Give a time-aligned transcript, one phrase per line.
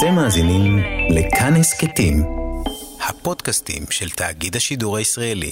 [0.00, 0.78] אתם מאזינים
[1.10, 2.14] לכאן הסכתים,
[3.08, 5.50] הפודקאסטים של תאגיד השידור הישראלי.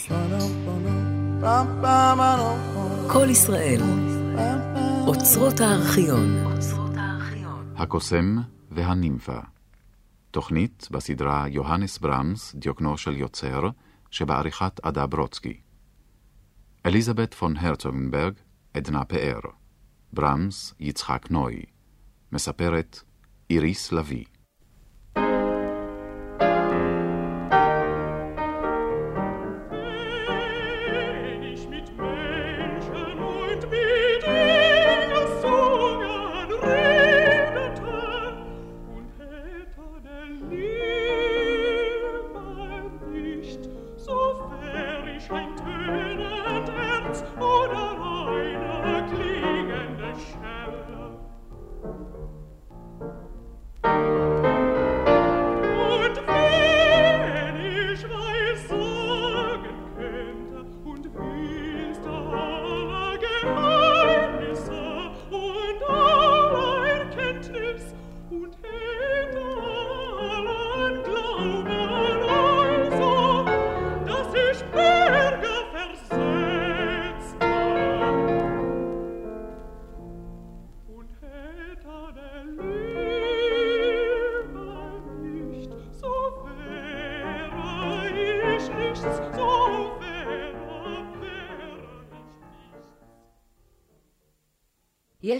[3.09, 3.81] כל ישראל,
[5.07, 6.45] אוצרות הארכיון.
[7.77, 8.37] הקוסם
[8.71, 9.39] והנימפה.
[10.31, 13.69] תוכנית בסדרה יוהנס ברמס, דיוקנו של יוצר,
[14.11, 15.61] שבעריכת עדה ברוצקי.
[16.87, 18.35] אליזבת פון הרצוגנברג,
[18.75, 19.41] עדנה פאר.
[20.13, 21.63] ברמס, יצחק נוי.
[22.33, 23.01] מספרת
[23.51, 24.25] איריס לביא.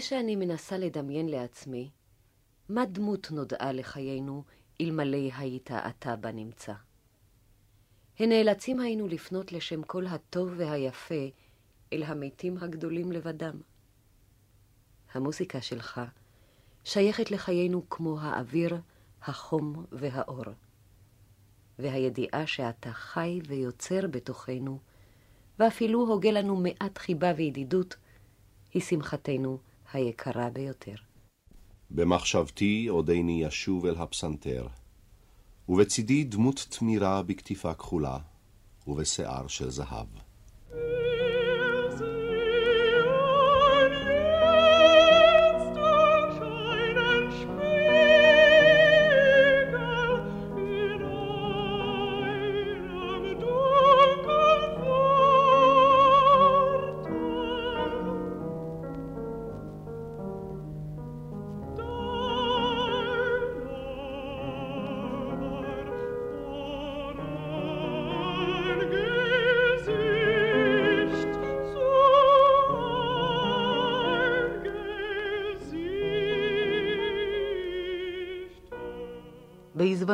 [0.09, 1.89] שאני מנסה לדמיין לעצמי,
[2.69, 4.43] מה דמות נודעה לחיינו
[4.81, 6.73] אלמלא היית אתה בנמצא.
[8.19, 11.29] הנאלצים היינו לפנות לשם כל הטוב והיפה
[11.93, 13.61] אל המתים הגדולים לבדם.
[15.13, 16.01] המוזיקה שלך
[16.83, 18.77] שייכת לחיינו כמו האוויר,
[19.21, 20.45] החום והאור.
[21.79, 24.79] והידיעה שאתה חי ויוצר בתוכנו,
[25.59, 27.95] ואפילו הוגה לנו מעט חיבה וידידות,
[28.73, 29.59] היא שמחתנו
[29.93, 30.95] היקרה ביותר.
[31.91, 34.67] במחשבתי עודני ישוב אל הפסנתר,
[35.69, 38.17] ובצידי דמות תמירה בכתיפה כחולה,
[38.87, 40.07] ובשיער של זהב.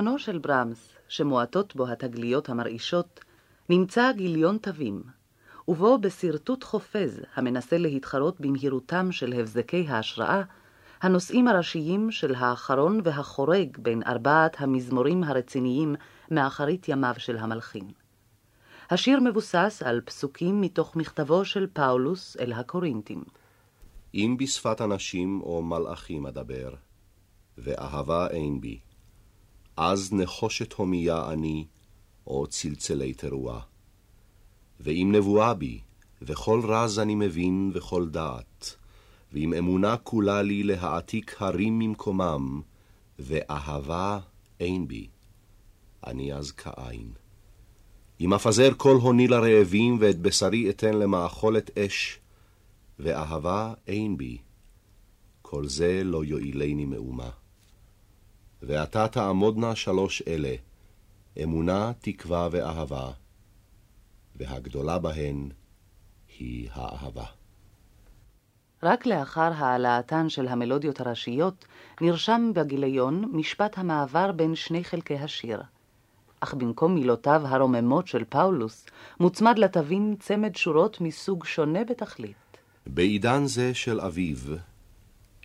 [0.06, 3.20] בעזבונו של ברמס, שמועטות בו התגליות המרעישות,
[3.70, 5.04] נמצא גיליון תווים,
[5.68, 10.42] ובו בשרטוט חופז המנסה להתחרות במהירותם של הבזקי ההשראה,
[11.02, 15.96] הנושאים הראשיים של האחרון והחורג בין ארבעת המזמורים הרציניים
[16.32, 17.88] מאחרית ימיו של המלחין.
[18.90, 23.24] השיר מבוסס על פסוקים מתוך מכתבו של פאולוס אל הקורינתים.
[24.14, 26.74] אם בשפת אנשים או מלאכים אדבר,
[27.58, 28.80] ואהבה אין בי,
[29.78, 31.66] אז נחושת הומיה אני,
[32.28, 33.60] או צלצלי תרועה.
[34.80, 35.80] ואם נבואה בי,
[36.22, 38.76] וכל רז אני מבין וכל דעת,
[39.34, 42.62] ואם אמונה כולה לי להעתיק הרים ממקומם,
[43.20, 44.20] ואהבה
[44.60, 45.08] אין בי,
[46.08, 47.12] אני אז כאין.
[48.22, 52.20] אם אפזר כל הוני לרעבים, ואת בשרי אתן למאכולת אש,
[53.00, 54.38] ואהבה אין בי,
[55.42, 57.30] כל זה לא יועילני מאומה.
[58.68, 60.56] ועתה תעמודנה שלוש אלה,
[61.44, 63.12] אמונה, תקווה ואהבה,
[64.36, 65.50] והגדולה בהן
[66.40, 67.26] היא האהבה.
[68.84, 71.66] רק לאחר העלאתן של המלודיות הראשיות,
[72.02, 75.62] נרשם בגיליון משפט המעבר בין שני חלקי השיר.
[76.40, 78.86] אך במקום מילותיו הרוממות של פאולוס,
[79.20, 82.36] מוצמד לתווים צמד שורות מסוג שונה בתכלית.
[82.88, 84.56] בעידן זה של אביב,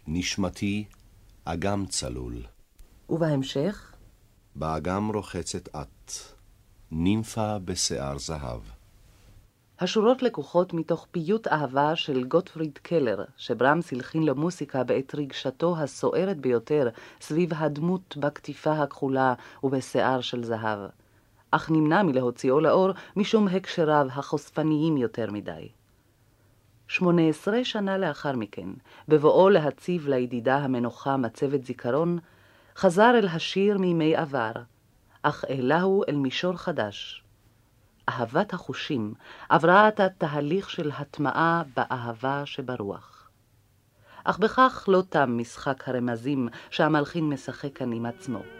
[0.06, 0.84] נשמתי
[1.44, 2.42] אגם צלול,
[3.10, 3.92] ובהמשך,
[4.54, 6.12] באגם רוחצת את,
[6.90, 8.60] נימפה בשיער זהב.
[9.80, 16.88] השורות לקוחות מתוך פיוט אהבה של גוטפריד קלר, שברמס הלחין למוסיקה בעת רגשתו הסוערת ביותר
[17.20, 20.78] סביב הדמות בקטיפה הכחולה ובשיער של זהב,
[21.50, 25.68] אך נמנע מלהוציאו לאור משום הקשריו החושפניים יותר מדי.
[26.88, 28.68] שמונה עשרה שנה לאחר מכן,
[29.08, 32.18] בבואו להציב לידידה המנוחה מצבת זיכרון,
[32.76, 34.52] חזר אל השיר מימי עבר,
[35.22, 37.24] אך העלהו אל מישור חדש.
[38.08, 39.14] אהבת החושים
[39.48, 43.30] עברה את התהליך של הטמעה באהבה שברוח.
[44.24, 48.59] אך בכך לא תם משחק הרמזים שהמלחין משחק כאן עם עצמו.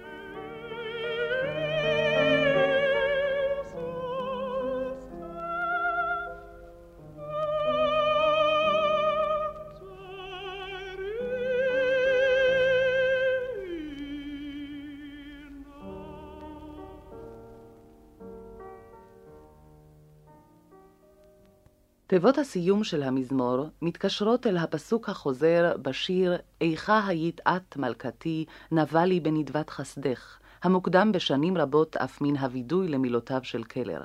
[22.11, 29.21] תיבות הסיום של המזמור מתקשרות אל הפסוק החוזר בשיר "איכה היית את מלכתי, נבע לי
[29.21, 34.03] בנדבת חסדך", המוקדם בשנים רבות אף מן הווידוי למילותיו של קלר.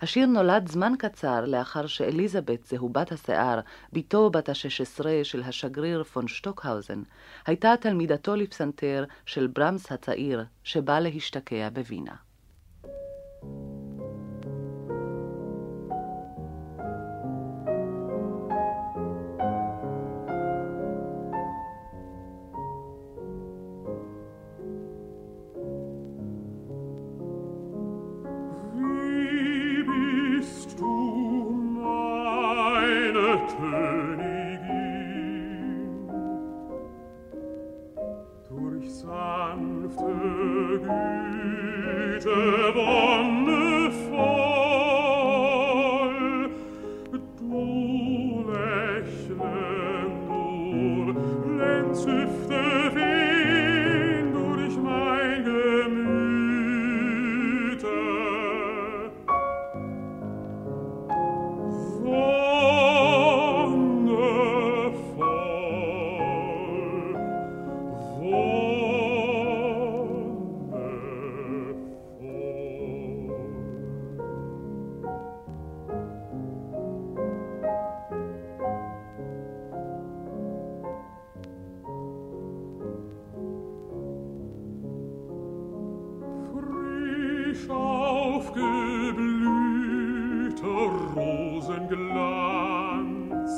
[0.00, 3.60] השיר נולד זמן קצר לאחר שאליזבת זהובת השיער,
[3.92, 7.02] בתו בת השש עשרה של השגריר פון שטוקהאוזן,
[7.46, 12.14] הייתה תלמידתו לפסנתר של ברמס הצעיר, שבא להשתקע בווינה.
[91.70, 93.54] Rosenglanz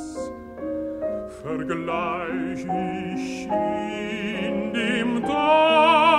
[1.43, 6.12] vergleich ich in dem Tag.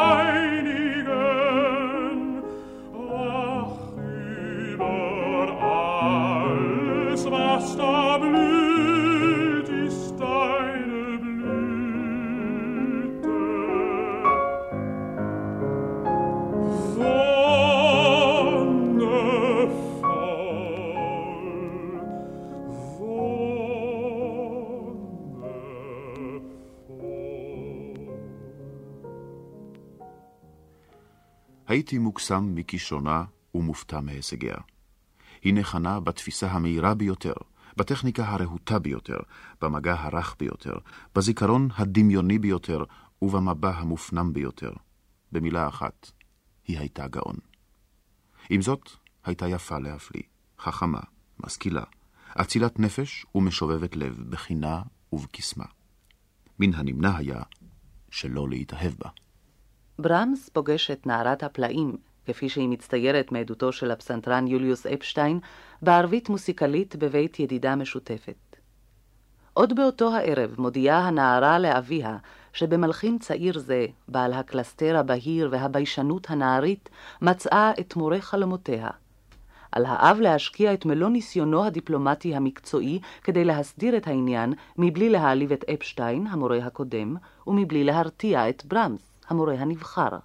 [31.83, 33.23] הייתי מוקסם מכישרונה
[33.55, 34.55] ומופתע מהישגיה.
[35.41, 37.33] היא נכנה בתפיסה המהירה ביותר,
[37.77, 39.17] בטכניקה הרהוטה ביותר,
[39.61, 40.73] במגע הרך ביותר,
[41.15, 42.83] בזיכרון הדמיוני ביותר
[43.21, 44.71] ובמבע המופנם ביותר.
[45.31, 46.11] במילה אחת,
[46.67, 47.35] היא הייתה גאון.
[48.49, 48.89] עם זאת,
[49.25, 50.23] הייתה יפה להפליא,
[50.59, 51.01] חכמה,
[51.39, 51.83] משכילה,
[52.41, 54.81] אצילת נפש ומשובבת לב, בחינה
[55.13, 55.65] ובקסמה.
[56.59, 57.41] מן הנמנע היה
[58.11, 59.09] שלא להתאהב בה.
[59.99, 65.39] ברמס פוגש את נערת הפלאים, כפי שהיא מצטיירת מעדותו של הפסנתרן יוליוס אפשטיין,
[65.81, 68.55] בערבית מוסיקלית בבית ידידה משותפת.
[69.53, 72.17] עוד באותו הערב מודיעה הנערה לאביה
[72.53, 76.89] שבמלחין צעיר זה, בעל הקלסתר הבהיר והביישנות הנערית,
[77.21, 78.89] מצאה את מורה חלומותיה.
[79.71, 85.63] על האב להשקיע את מלוא ניסיונו הדיפלומטי המקצועי כדי להסדיר את העניין מבלי להעליב את
[85.73, 87.15] אפשטיין, המורה הקודם,
[87.47, 89.12] ומבלי להרתיע את ברמס.
[89.33, 90.17] המורה הנבחר.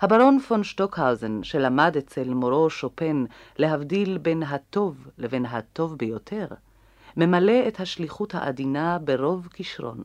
[0.00, 3.24] הברון פון שטוקהאוזן, שלמד אצל מורו שופן
[3.58, 6.46] להבדיל בין הטוב לבין הטוב ביותר,
[7.16, 10.02] ממלא את השליחות העדינה ברוב כישרון.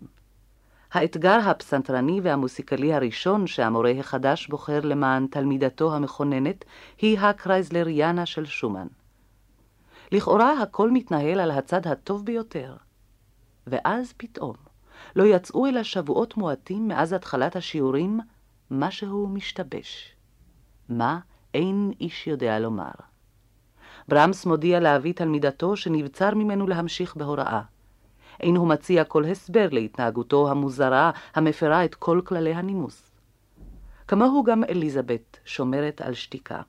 [0.92, 6.66] האתגר הפסנתרני והמוסיקלי הראשון שהמורה החדש בוחר למען תלמידתו המכוננת
[6.98, 8.88] היא הקרייזלריאנה של שומן.
[10.12, 12.76] לכאורה הכל מתנהל על הצד הטוב ביותר.
[13.68, 14.69] ואז פתאום,
[15.16, 18.20] לא יצאו אלא שבועות מועטים מאז התחלת השיעורים,
[18.72, 20.16] משהו משתבש.
[20.90, 21.20] מה,
[21.54, 22.92] אין איש יודע לומר.
[24.08, 27.62] ברמס מודיע לאבי תלמידתו שנבצר ממנו להמשיך בהוראה.
[28.40, 33.12] אין הוא מציע כל הסבר להתנהגותו המוזרה, המפרה את כל כללי הנימוס.
[34.08, 36.62] כמוהו גם אליזבת, שומרת על שתיקה.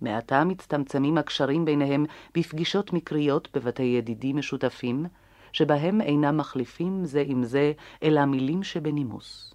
[0.00, 5.06] מעתה מצטמצמים הקשרים ביניהם בפגישות מקריות בבתי ידידים משותפים,
[5.52, 9.54] שבהם אינם מחליפים זה עם זה, אלא מילים שבנימוס.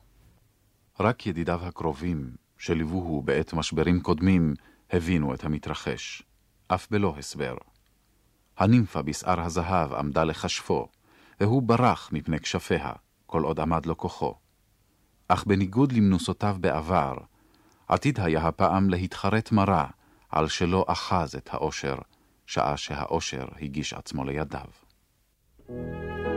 [1.00, 4.54] רק ידידיו הקרובים, שליווהו בעת משברים קודמים,
[4.92, 6.24] הבינו את המתרחש,
[6.68, 7.56] אף בלא הסבר.
[8.58, 10.88] הנימפה בשער הזהב עמדה לכשפו,
[11.40, 12.92] והוא ברח מפני כשפיה,
[13.26, 14.36] כל עוד עמד לו כוחו.
[15.28, 17.14] אך בניגוד למנוסותיו בעבר,
[17.88, 19.88] עתיד היה הפעם להתחרט מרה
[20.30, 21.96] על שלא אחז את האושר,
[22.46, 24.87] שעה שהאושר הגיש עצמו לידיו.
[25.70, 26.37] Música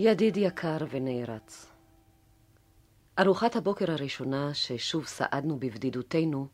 [0.00, 1.66] ידיד יקר ונערץ,
[3.18, 6.48] ארוחת הבוקר הראשונה ששוב סעדנו בבדידותנו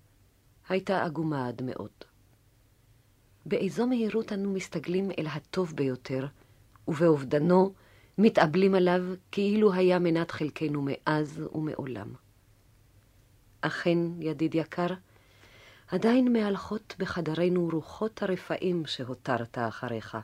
[0.68, 1.90] הייתה עגומה עד מאוד.
[3.46, 6.26] באיזו מהירות אנו מסתגלים אל הטוב ביותר,
[6.88, 7.72] ובאובדנו
[8.18, 12.14] מתאבלים עליו כאילו היה מנת חלקנו מאז ומעולם.
[13.60, 14.94] אכן, ידיד יקר,
[15.88, 20.16] עדיין מהלכות בחדרינו רוחות הרפאים שהותרת אחריך.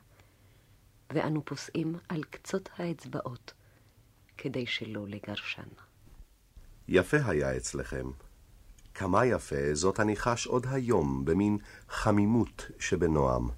[1.10, 3.52] ואנו פוסעים על קצות האצבעות
[4.36, 5.68] כדי שלא לגרשן.
[6.88, 8.06] יפה היה אצלכם.
[8.94, 13.48] כמה יפה זאת אני חש עוד היום, במין חמימות שבנועם.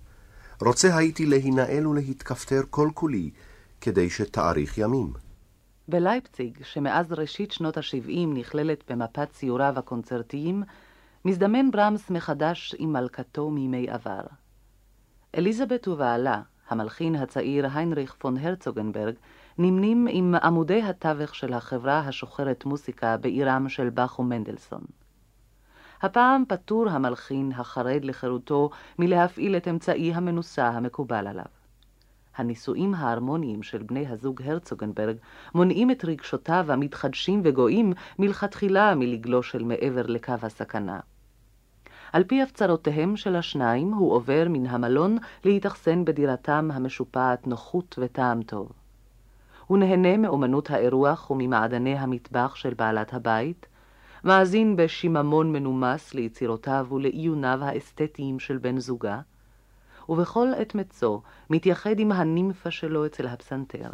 [0.61, 3.31] רוצה הייתי להינעל ולהתכפתר כל כולי,
[3.81, 5.13] כדי שתאריך ימים.
[5.89, 10.63] בלייפציג, שמאז ראשית שנות ה-70 נכללת במפת ציוריו הקונצרטיים,
[11.25, 14.23] מזדמן ברמס מחדש עם מלכתו מימי עבר.
[15.35, 19.15] אליזבת ובעלה, המלחין הצעיר היינריך פון הרצוגנברג,
[19.59, 24.81] נמנים עם עמודי התווך של החברה השוחרת מוסיקה בעירם של באך ומנדלסון.
[26.03, 31.45] הפעם פטור המלחין החרד לחירותו מלהפעיל את אמצעי המנוסה המקובל עליו.
[32.37, 35.17] הנישואים ההרמוניים של בני הזוג הרצוגנברג
[35.55, 41.01] מונעים את רגשותיו המתחדשים וגואים מלכתחילה מלגלוש אל מעבר לקו הסכנה.
[42.13, 48.73] על פי הפצרותיהם של השניים, הוא עובר מן המלון להתאכסן בדירתם המשופעת נוחות וטעם טוב.
[49.67, 53.67] הוא נהנה מאומנות האירוח וממעדני המטבח של בעלת הבית,
[54.25, 59.21] מאזין בשיממון מנומס ליצירותיו ולעיוניו האסתטיים של בן זוגה,
[60.09, 63.91] ובכל עת מצו מתייחד עם הנימפה שלו אצל הפסנתר,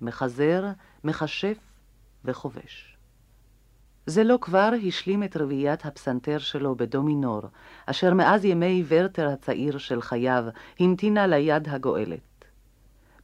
[0.00, 0.64] מחזר,
[1.04, 1.58] מכשף
[2.24, 2.93] וחובש.
[4.06, 7.42] זה לא כבר השלים את רביעיית הפסנתר שלו בדו מינור,
[7.86, 10.44] אשר מאז ימי ורטר הצעיר של חייו
[10.80, 12.44] המתינה ליד הגואלת.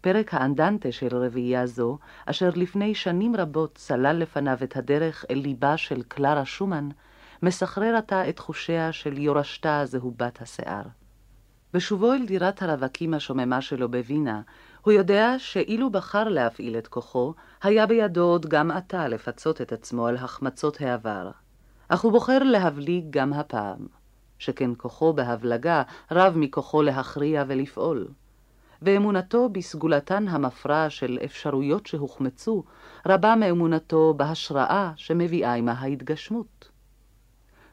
[0.01, 5.77] פרק האנדנטה של רביעייה זו, אשר לפני שנים רבות סלל לפניו את הדרך אל ליבה
[5.77, 6.89] של קלרה שומן,
[7.43, 10.83] מסחרר עתה את חושיה של יורשתה זהובת השיער.
[11.75, 14.41] בשובו אל דירת הרווקים השוממה שלו בווינה,
[14.83, 20.07] הוא יודע שאילו בחר להפעיל את כוחו, היה בידו עוד גם עתה לפצות את עצמו
[20.07, 21.31] על החמצות העבר.
[21.89, 23.87] אך הוא בוחר להבליג גם הפעם,
[24.39, 28.09] שכן כוחו בהבלגה רב מכוחו להכריע ולפעול.
[28.83, 32.65] ואמונתו בסגולתן המפרה של אפשרויות שהוחמצו,
[33.07, 36.71] רבה מאמונתו בהשראה שמביאה עמה ההתגשמות.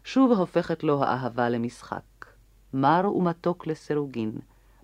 [0.03, 2.25] שוב הופכת לו האהבה למשחק,
[2.73, 4.31] מר ומתוק לסירוגין,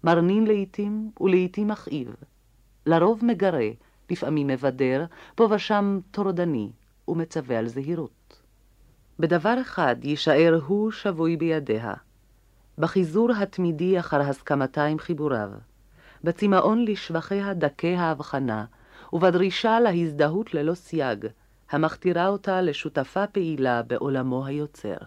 [0.04, 2.16] מרנין לעתים ולעתים מכאיב.
[2.86, 3.70] לרוב מגרה,
[4.10, 5.06] לפעמים מבדר,
[5.36, 6.72] פה ושם טורדני,
[7.08, 8.42] ומצווה על זהירות.
[9.20, 11.94] בדבר אחד יישאר הוא שבוי בידיה,
[12.78, 15.50] בחיזור התמידי אחר הסכמתה עם חיבוריו,
[16.24, 18.66] בצמאון לשבחיה דקי ההבחנה,
[19.14, 21.26] ובדרישה להזדהות ללא סייג,
[21.72, 24.98] המכתירה אותה לשותפה פעילה בעולמו היוצר.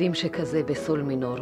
[0.00, 1.38] נדודים שכזה בסול מינור.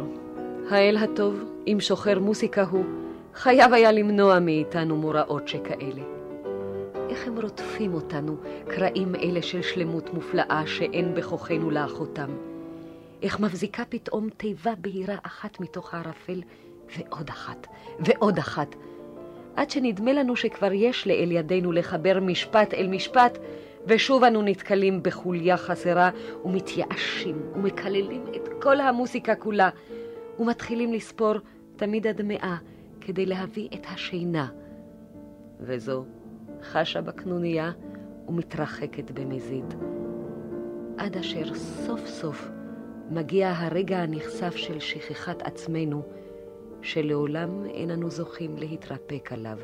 [0.69, 2.85] האל הטוב, אם שוחר מוסיקה הוא,
[3.33, 6.03] חייב היה למנוע מאיתנו מוראות שכאלה.
[7.09, 8.35] איך הם רודפים אותנו,
[8.67, 12.29] קרעים אלה של שלמות מופלאה שאין בכוחנו לאחותם.
[13.21, 16.41] איך מבזיקה פתאום תיבה בהירה אחת מתוך הערפל,
[16.97, 17.67] ועוד אחת,
[17.99, 18.75] ועוד אחת.
[19.55, 23.37] עד שנדמה לנו שכבר יש לאל ידינו לחבר משפט אל משפט,
[23.85, 26.09] ושוב אנו נתקלים בחוליה חסרה
[26.45, 29.69] ומתייאשים ומקללים את כל המוסיקה כולה
[30.39, 31.33] ומתחילים לספור
[31.75, 32.57] תמיד עד מאה
[33.01, 34.47] כדי להביא את השינה.
[35.59, 36.05] וזו
[36.61, 37.71] חשה בקנוניה
[38.27, 39.73] ומתרחקת במזיד.
[40.97, 42.49] עד אשר סוף סוף
[43.09, 46.01] מגיע הרגע הנכסף של שכחת עצמנו,
[46.81, 49.57] שלעולם אין אנו זוכים להתרפק עליו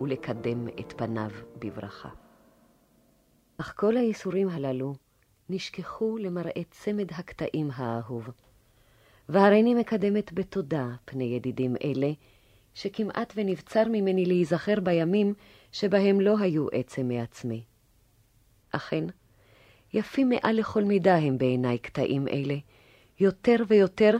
[0.00, 2.23] ולקדם את פניו בברכה.
[3.56, 4.94] אך כל הייסורים הללו
[5.48, 8.28] נשכחו למראה צמד הקטעים האהוב.
[9.28, 12.12] והריני מקדמת בתודה פני ידידים אלה,
[12.74, 15.34] שכמעט ונבצר ממני להיזכר בימים
[15.72, 17.64] שבהם לא היו עצם מעצמי.
[18.70, 19.04] אכן,
[19.92, 22.56] יפים מעל לכל מידה הם בעיניי קטעים אלה,
[23.20, 24.16] יותר ויותר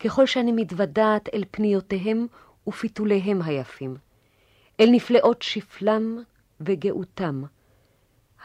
[0.00, 2.26] ככל שאני מתוודעת אל פניותיהם
[2.66, 3.96] ופיתוליהם היפים,
[4.80, 6.18] אל נפלאות שפלם
[6.60, 7.42] וגאותם,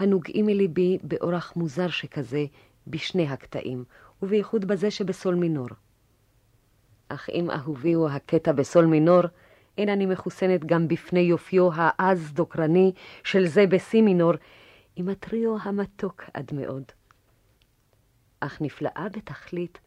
[0.01, 2.45] הנוגעים מליבי באורח מוזר שכזה
[2.87, 3.83] בשני הקטעים,
[4.21, 5.67] ובייחוד בזה שבסול מינור.
[7.09, 9.21] אך אם אהובי הוא הקטע בסול מינור,
[9.77, 12.91] אין אני מחוסנת גם בפני יופיו העז-דוקרני
[13.23, 14.33] של זה בסי מינור,
[14.95, 16.83] עם הטריו המתוק עד מאוד.
[18.39, 19.79] אך נפלאה בתכלית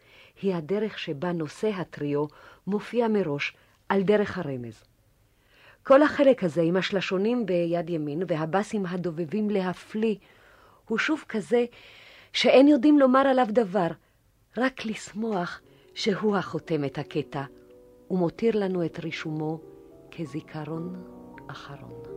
[0.43, 2.25] היא הדרך שבה נושא הטריו
[2.67, 3.57] מופיע מראש
[3.89, 4.85] על דרך הרמז.
[5.87, 10.15] כל החלק הזה עם השלשונים ביד ימין והבסים הדובבים להפליא,
[10.89, 11.65] הוא שוב כזה
[12.33, 13.89] שאין יודעים לומר עליו דבר,
[14.57, 15.61] רק לשמוח
[15.95, 17.43] שהוא החותם את הקטע,
[18.11, 19.61] ומותיר לנו את רישומו
[20.11, 21.05] כזיכרון
[21.51, 22.14] אחרון.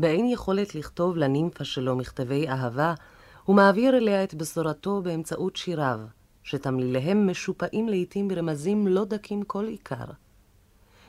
[0.00, 2.94] באין יכולת לכתוב לנימפה שלו מכתבי אהבה,
[3.44, 6.00] הוא מעביר אליה את בשורתו באמצעות שיריו,
[6.42, 10.04] שתמליליהם משופעים לעתים ברמזים לא דקים כל עיקר.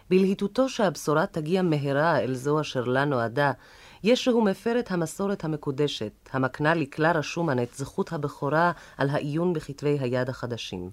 [0.10, 3.52] בלהיטותו שהבשורה תגיע מהרה אל זו אשר לה נועדה,
[4.04, 9.98] יש שהוא מפר את המסורת המקודשת, המקנה לקלרה שומן את זכות הבכורה על העיון בכתבי
[10.00, 10.90] היד החדשים.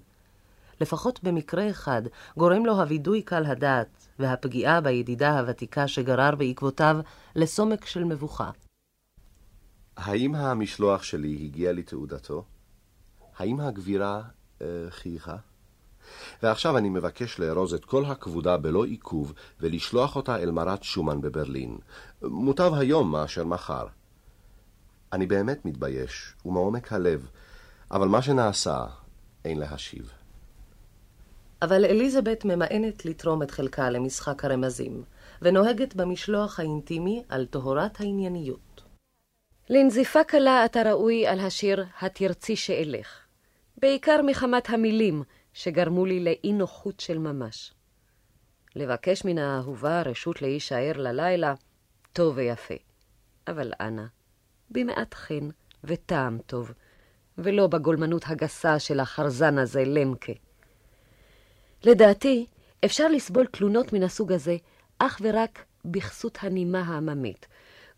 [0.81, 2.01] לפחות במקרה אחד,
[2.37, 6.97] גורם לו הווידוי קל הדעת, והפגיעה בידידה הוותיקה שגרר בעקבותיו
[7.35, 8.51] לסומק של מבוכה.
[9.97, 12.43] האם המשלוח שלי הגיע לתעודתו?
[13.37, 14.21] האם הגבירה
[14.61, 15.35] אה, חייכה?
[16.43, 21.77] ועכשיו אני מבקש לארוז את כל הכבודה בלא עיכוב ולשלוח אותה אל מרת שומן בברלין.
[22.21, 23.87] מוטב היום מאשר מחר.
[25.13, 27.29] אני באמת מתבייש, ומעומק הלב,
[27.91, 28.85] אבל מה שנעשה
[29.45, 30.11] אין להשיב.
[31.61, 35.03] אבל אליזבת ממאנת לתרום את חלקה למשחק הרמזים,
[35.41, 38.81] ונוהגת במשלוח האינטימי על טהרת הענייניות.
[39.69, 43.19] לנזיפה קלה אתה ראוי על השיר "התרצי שאלך",
[43.77, 47.73] בעיקר מחמת המילים שגרמו לי לאי נוחות של ממש.
[48.75, 51.53] לבקש מן האהובה רשות להישאר ללילה,
[52.13, 52.73] טוב ויפה.
[53.47, 54.03] אבל אנא,
[54.69, 55.49] במעט חן
[55.83, 56.71] וטעם טוב,
[57.37, 60.33] ולא בגולמנות הגסה של החרזן הזה, למקה.
[61.83, 62.45] לדעתי,
[62.85, 64.57] אפשר לסבול תלונות מן הסוג הזה
[64.99, 67.47] אך ורק בכסות הנימה העממית,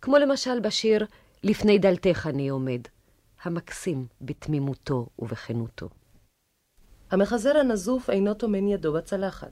[0.02, 1.06] כמו למשל בשיר
[1.44, 2.82] "לפני דלתך אני עומד",
[3.44, 5.90] המקסים בתמימותו ובכנותו.
[7.12, 9.52] המחזר הנזוף אינו טומן ידו בצלחת.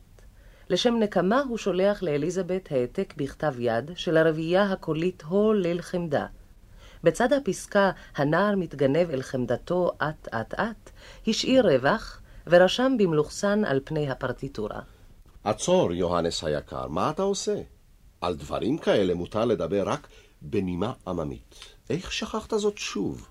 [0.70, 6.26] לשם נקמה הוא שולח לאליזבת העתק בכתב יד של הרביעייה הקולית הו ליל חמדה.
[7.04, 10.90] בצד הפסקה "הנער מתגנב אל חמדתו אט-אט-אט",
[11.28, 14.80] השאיר רווח ורשם במלוכסן על פני הפרטיטורה.
[15.44, 17.62] עצור, יוהנס היקר, מה אתה עושה?
[18.22, 20.08] על דברים כאלה מותר לדבר רק
[20.42, 21.56] בנימה עממית.
[21.90, 23.28] איך שכחת זאת שוב?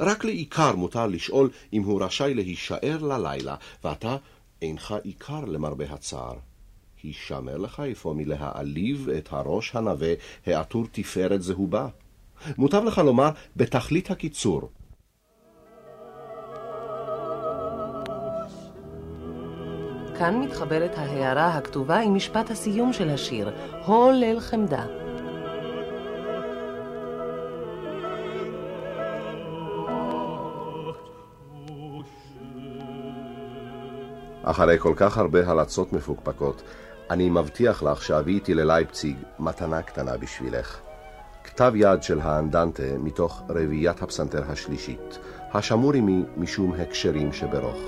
[0.00, 4.16] רק לעיקר מותר לשאול אם הוא רשאי להישאר ללילה, ואתה
[4.62, 6.34] אינך עיקר למרבה הצער.
[7.02, 10.12] הישמר לך אפוא מלהעליב את הראש הנווה
[10.46, 11.88] העטור תפארת זהובה.
[12.58, 14.70] מוטב לך לומר בתכלית הקיצור,
[20.18, 23.50] כאן מתחברת ההערה הכתובה עם משפט הסיום של השיר,
[23.84, 24.84] הו ליל חמדה.
[34.42, 36.62] אחרי כל כך הרבה הלצות מפוקפקות,
[37.10, 40.80] אני מבטיח לך שאביא איתי ללייפציג מתנה קטנה בשבילך.
[41.44, 45.18] כתב יד של האנדנטה מתוך רביעיית הפסנתר השלישית,
[45.52, 47.78] השמור עמי משום הקשרים שברוך.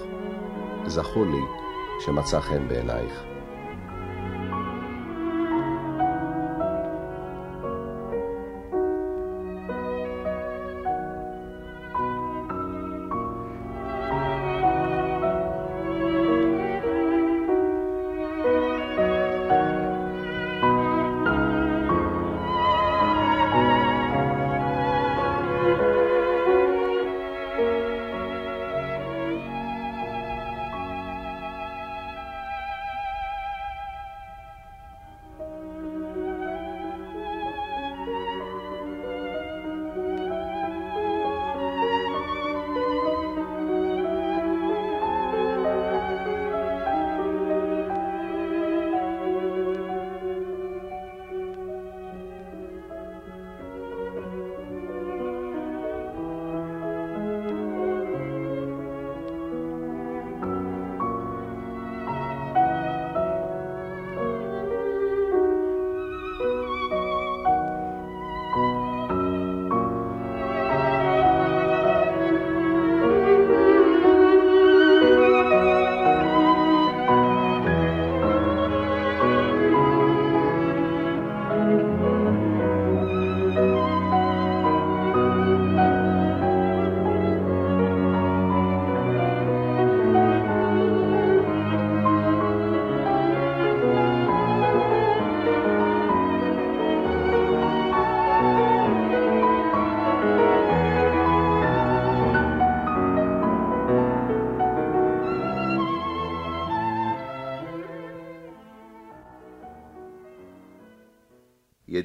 [0.87, 1.68] זכור לי
[2.01, 3.28] שמצא חן בעינייך.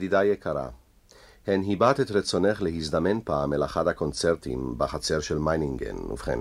[0.03, 0.67] ידידה יקרה,
[1.47, 5.95] הן הבעת את רצונך להזדמן פעם אל אחד הקונצרטים בחצר של מיינינגן.
[6.09, 6.39] ובכן,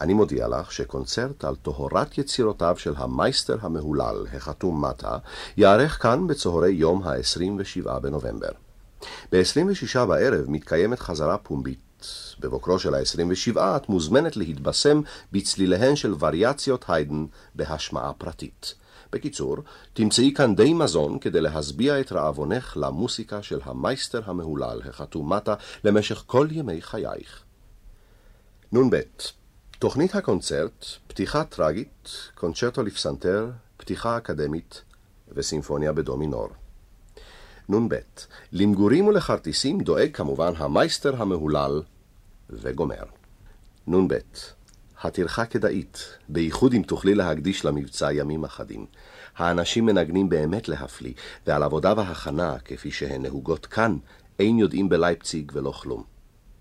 [0.00, 5.18] אני מודיע לך שקונצרט על טהרת יצירותיו של המייסטר המהולל, החתום מטה,
[5.56, 8.52] ייערך כאן בצהרי יום ה-27 בנובמבר.
[9.32, 11.78] ב-26 בערב מתקיימת חזרה פומבית.
[12.40, 15.00] בבוקרו של ה-27 את מוזמנת להתבשם
[15.32, 18.74] בצליליהן של וריאציות היידן בהשמעה פרטית.
[19.12, 19.56] בקיצור,
[19.92, 26.22] תמצאי כאן די מזון כדי להשביע את רעבונך למוסיקה של המייסטר המהולל החתום מטה למשך
[26.26, 27.42] כל ימי חייך.
[28.72, 28.96] נ"ב
[29.78, 34.82] תוכנית הקונצרט, פתיחה טראגית, קונצ'רטו לפסנתר, פתיחה אקדמית
[35.28, 36.48] וסימפוניה בדומינור.
[37.68, 37.94] נ"ב
[38.52, 41.82] למגורים ולכרטיסים דואג כמובן המייסטר המהולל
[42.50, 43.04] וגומר.
[43.86, 44.14] נ"ב
[45.04, 48.86] הטרחה כדאית, בייחוד אם תוכלי להקדיש למבצע ימים אחדים.
[49.36, 51.12] האנשים מנגנים באמת להפליא,
[51.46, 53.96] ועל עבודה והכנה, כפי שהן נהוגות כאן,
[54.38, 56.04] אין יודעים בלייפציג ולא כלום.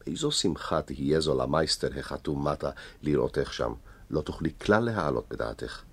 [0.08, 2.69] איזו שמחה תהיה זו למייסטר החתום מטה
[3.01, 3.73] לראותך שם,
[4.10, 5.84] לא תוכלי כלל להעלות בדעתך.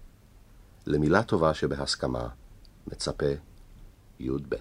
[0.87, 2.29] למילה טובה שבהסכמה,
[2.87, 3.27] מצפה
[4.21, 4.55] י"ב.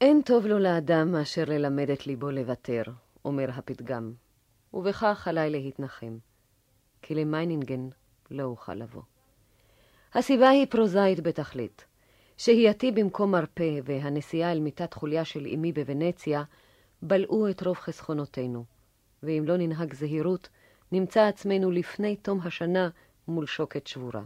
[0.00, 2.82] אין טוב לו לאדם מאשר ללמד את ליבו לוותר,
[3.24, 4.12] אומר הפתגם,
[4.74, 6.18] ובכך עלי להתנחם,
[7.02, 7.88] כי למיינינגן
[8.30, 9.02] לא אוכל לבוא.
[10.14, 11.84] הסיבה היא פרוזאית בתכלית.
[12.36, 16.42] שהייתי במקום מרפא והנסיעה אל מיטת חוליה של אמי בוונציה
[17.02, 18.64] בלעו את רוב חסכונותינו,
[19.22, 20.48] ואם לא ננהג זהירות,
[20.92, 22.88] נמצא עצמנו לפני תום השנה
[23.28, 24.22] מול שוקת שבורה.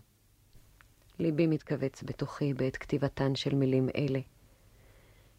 [1.19, 4.21] ליבי מתכווץ בתוכי בעת כתיבתן של מילים אלה.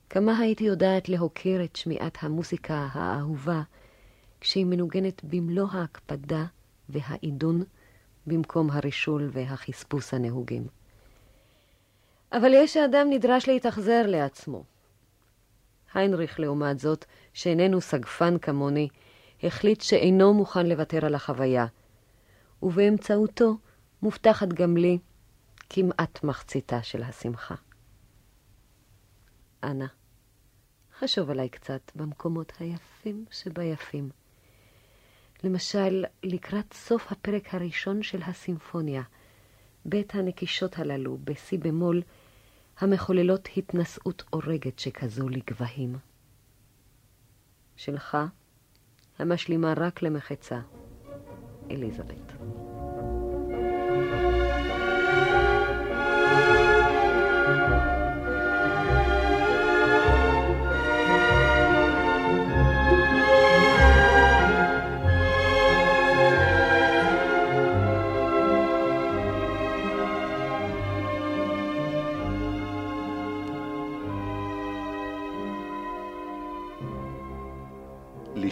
[0.09, 3.61] כמה הייתי יודעת להוקיר את שמיעת המוסיקה האהובה
[4.41, 6.45] כשהיא מנוגנת במלוא ההקפדה
[6.89, 7.63] והעידון
[8.27, 10.67] במקום הרישול והחספוס הנהוגים.
[12.31, 14.63] אבל יש שאדם נדרש להתאכזר לעצמו.
[15.93, 18.87] היינריך, לעומת זאת, שאיננו סגפן כמוני,
[19.43, 21.65] החליט שאינו מוכן לוותר על החוויה,
[22.63, 23.57] ובאמצעותו
[24.01, 24.97] מובטחת גם לי
[25.69, 27.55] כמעט מחציתה של השמחה.
[29.63, 29.85] אנא,
[30.99, 34.09] חשוב עליי קצת במקומות היפים שביפים.
[35.43, 39.01] למשל, לקראת סוף הפרק הראשון של הסימפוניה,
[39.85, 42.01] בית הנקישות הללו, בשיא במול,
[42.79, 45.95] המחוללות התנשאות אורגת שכזו לגבהים.
[47.75, 48.17] שלך,
[49.19, 50.59] המשלימה רק למחצה,
[51.71, 52.33] אליזבת.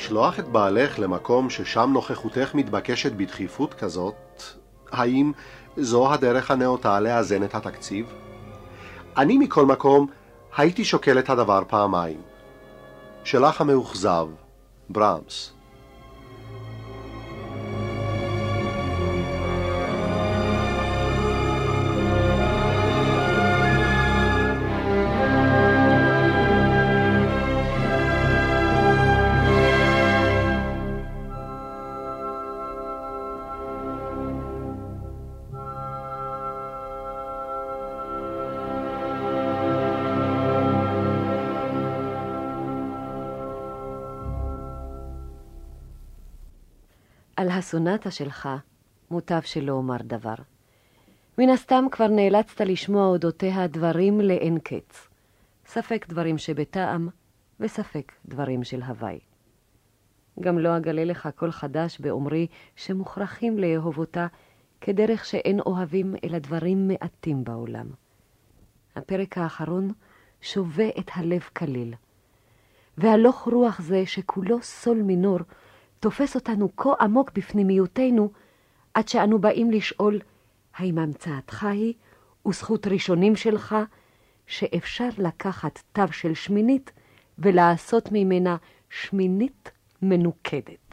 [0.06, 4.44] לשלוח את בעלך למקום ששם נוכחותך מתבקשת בדחיפות כזאת,
[4.91, 5.32] האם
[5.78, 8.13] זו הדרך הנאותה לאזן את התקציב?
[9.18, 10.08] אני מכל מקום
[10.58, 12.22] הייתי שוקל את הדבר פעמיים.
[13.24, 14.28] שלך המאוכזב,
[14.89, 15.55] ברמס.
[47.65, 48.49] הסונטה שלך
[49.12, 50.34] מוטב שלא אומר דבר.
[51.38, 55.08] מן הסתם כבר נאלצת לשמוע אודותיה דברים לאין קץ.
[55.65, 57.10] ספק דברים שבטעם,
[57.60, 59.19] וספק דברים של הוואי.
[60.39, 64.28] גם לא אגלה לך קול חדש באומרי שמוכרחים לאהוב אותה
[64.82, 67.88] כדרך שאין אוהבים אלא דברים מעטים בעולם.
[68.95, 69.91] הפרק האחרון
[70.41, 71.93] שובה את הלב כליל.
[72.97, 75.39] והלוך רוח זה שכולו סול מינור
[76.06, 78.32] תופס אותנו כה עמוק בפנימיותנו,
[78.94, 80.20] עד שאנו באים לשאול,
[80.76, 81.94] האם המצאתך היא
[82.48, 83.76] וזכות ראשונים שלך,
[84.48, 86.91] שאפשר לקחת תו של שמינית
[87.39, 88.58] ולעשות ממנה
[88.89, 90.85] שמינית מנוקדת.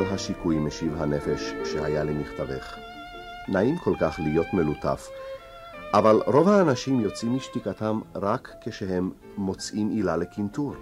[0.00, 2.76] על השיקוי משיב הנפש שהיה למכתבך.
[3.48, 5.08] נעים כל כך להיות מלוטף,
[5.94, 10.74] אבל רוב האנשים יוצאים משתיקתם רק כשהם מוצאים עילה לקינטור.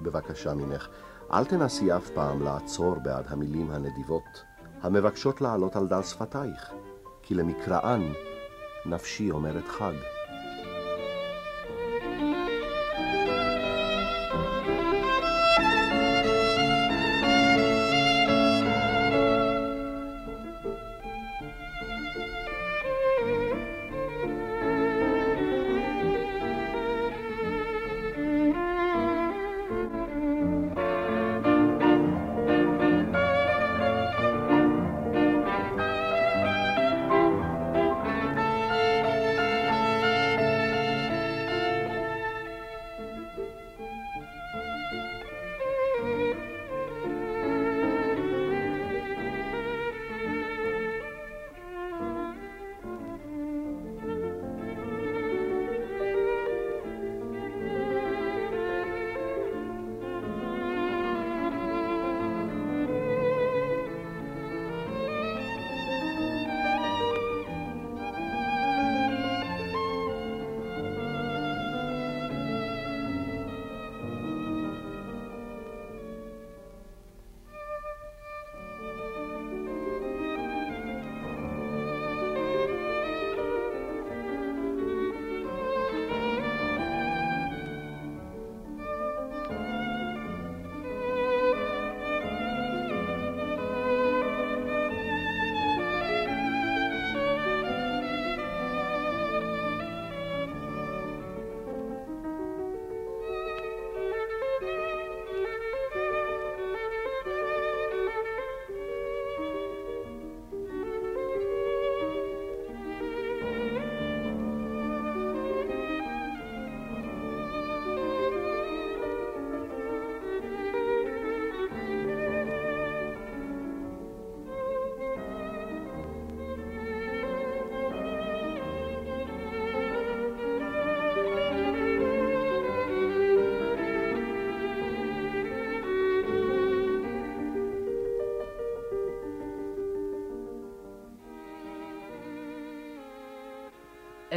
[0.00, 0.88] בבקשה ממך,
[1.32, 4.42] אל תנסי אף פעם לעצור בעד המילים הנדיבות,
[4.82, 6.72] המבקשות לעלות על דל שפתייך,
[7.22, 8.12] כי למקראן
[8.86, 10.13] נפשי אומרת חג.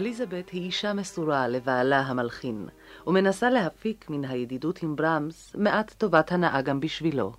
[0.07, 2.67] אליזבת היא אישה מסורה לבעלה המלחין,
[3.07, 7.33] ומנסה להפיק מן הידידות עם ברמס מעט טובת הנאה גם בשבילו.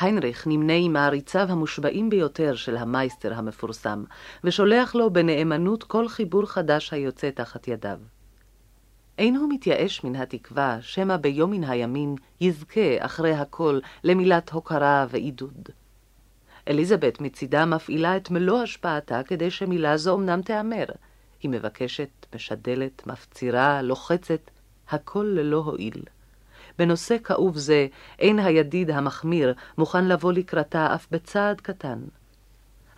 [0.00, 4.04] היינריך נמנה עם מעריציו המושבעים ביותר של המייסטר המפורסם,
[4.44, 7.98] ושולח לו בנאמנות כל חיבור חדש היוצא תחת ידיו.
[9.18, 15.68] אין הוא מתייאש מן התקווה שמא ביום מן הימים יזכה אחרי הכל למילת הוקרה ועידוד.
[16.68, 20.84] אליזבת מצידה מפעילה את מלוא השפעתה כדי שמילה זו אמנם תיאמר,
[21.44, 24.50] היא מבקשת, משדלת, מפצירה, לוחצת,
[24.88, 26.02] הכל ללא הועיל.
[26.78, 27.86] בנושא כאוב זה,
[28.18, 31.98] אין הידיד המחמיר מוכן לבוא לקראתה אף בצעד קטן.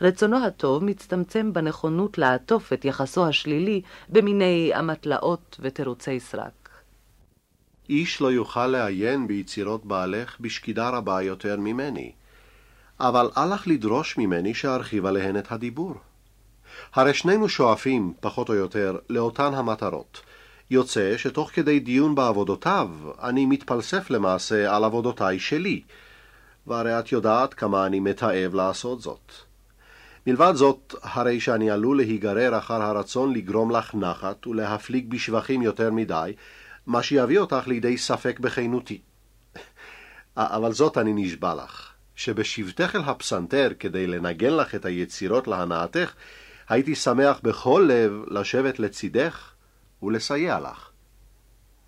[0.01, 6.68] רצונו הטוב מצטמצם בנכונות לעטוף את יחסו השלילי במיני אמתלאות ותירוצי סרק.
[7.88, 12.12] איש לא יוכל לעיין ביצירות בעלך בשקידה רבה יותר ממני,
[13.01, 15.94] אבל אל לך לדרוש ממני שארחיב עליהן את הדיבור.
[16.95, 20.20] הרי שנינו שואפים, פחות או יותר, לאותן המטרות.
[20.70, 22.89] יוצא שתוך כדי דיון בעבודותיו,
[23.22, 25.83] אני מתפלסף למעשה על עבודותיי שלי,
[26.66, 29.33] והרי את יודעת כמה אני מתעב לעשות זאת.
[30.27, 36.33] מלבד זאת, הרי שאני עלול להיגרר אחר הרצון לגרום לך נחת ולהפליג בשבחים יותר מדי,
[36.87, 39.01] מה שיביא אותך לידי ספק בכנותי.
[40.37, 46.12] אבל זאת אני נשבע לך, שבשבתך אל הפסנתר כדי לנגן לך את היצירות להנאתך,
[46.69, 49.53] הייתי שמח בכל לב לשבת לצידך
[50.03, 50.91] ולסייע לך.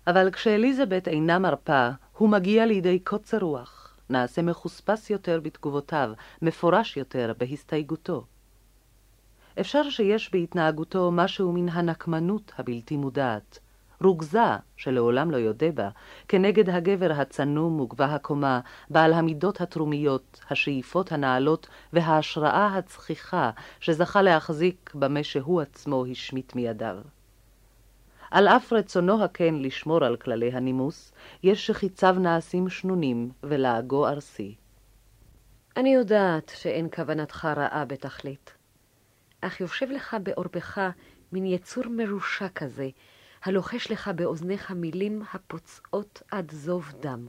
[0.07, 6.11] אבל כשאליזבת אינה מרפה, הוא מגיע לידי קוצר רוח, נעשה מחוספס יותר בתגובותיו,
[6.41, 8.25] מפורש יותר בהסתייגותו.
[9.59, 13.59] אפשר שיש בהתנהגותו משהו מן הנקמנות הבלתי מודעת,
[14.03, 15.89] רוגזה, שלעולם לא יודה בה,
[16.27, 25.23] כנגד הגבר הצנום וגבה הקומה, בעל המידות התרומיות, השאיפות הנעלות וההשראה הצחיחה שזכה להחזיק במה
[25.23, 26.97] שהוא עצמו השמיט מידיו.
[28.31, 34.55] על אף רצונו הכן לשמור על כללי הנימוס, יש שחיציו נעשים שנונים ולעגו ארסי.
[35.77, 38.53] אני יודעת שאין כוונתך רעה בתכלית,
[39.41, 40.81] אך יושב לך בעורפך
[41.31, 42.89] מין יצור מרושע כזה,
[43.43, 47.27] הלוחש לך באוזניך מילים הפוצעות עד זוב דם.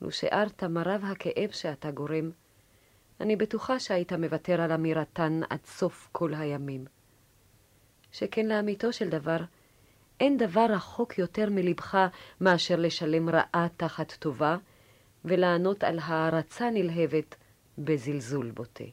[0.00, 2.30] לו שארת מרב הכאב שאתה גורם,
[3.20, 6.84] אני בטוחה שהיית מוותר על אמירתן עד סוף כל הימים.
[8.12, 9.38] שכן לאמיתו של דבר,
[10.20, 11.98] אין דבר רחוק יותר מלבך
[12.40, 14.56] מאשר לשלם רעה תחת טובה,
[15.24, 17.36] ולענות על הערצה נלהבת
[17.78, 18.84] בזלזול בוטה.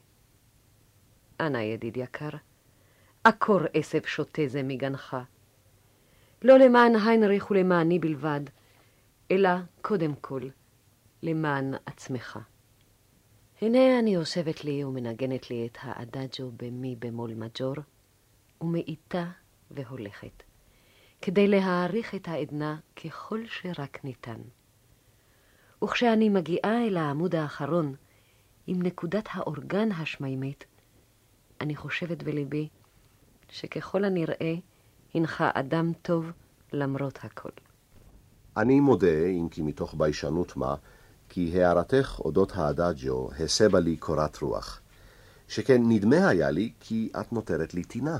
[1.40, 2.30] אנא, ידיד יקר,
[3.24, 5.16] עקור עשב שוטה זה מגנך.
[6.42, 8.40] לא למען היינריך ולמעני בלבד,
[9.30, 9.50] אלא
[9.82, 10.48] קודם כל
[11.22, 12.38] למען עצמך.
[13.60, 17.74] הנה אני יושבת לי ומנגנת לי את האדג'ו במי במול מג'ור,
[18.60, 19.30] ומאיטה
[19.70, 20.42] והולכת,
[21.22, 24.40] כדי להעריך את העדנה ככל שרק ניתן.
[25.84, 27.94] וכשאני מגיעה אל העמוד האחרון,
[28.66, 30.64] עם נקודת האורגן השמימית,
[31.60, 32.68] אני חושבת בליבי
[33.48, 34.54] שככל הנראה
[35.14, 36.30] הנך אדם טוב
[36.72, 37.48] למרות הכל.
[38.56, 40.74] אני מודה, אם כי מתוך ביישנות מה,
[41.28, 44.80] כי הערתך אודות האדג'ו הסבה לי קורת רוח,
[45.48, 48.18] שכן נדמה היה לי כי את נותרת לי טינה.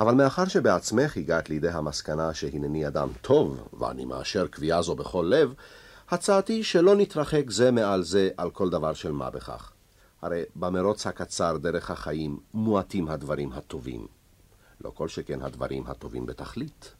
[0.00, 5.54] אבל מאחר שבעצמך הגעת לידי המסקנה שהנני אדם טוב, ואני מאשר קביעה זו בכל לב,
[6.10, 9.72] הצעתי שלא נתרחק זה מעל זה על כל דבר של מה בכך.
[10.22, 14.06] הרי במרוץ הקצר דרך החיים מועטים הדברים הטובים.
[14.84, 16.94] לא כל שכן הדברים הטובים בתכלית.